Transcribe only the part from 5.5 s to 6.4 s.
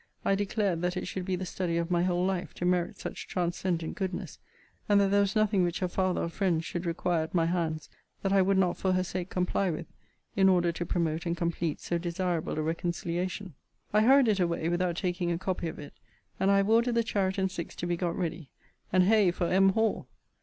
which her father or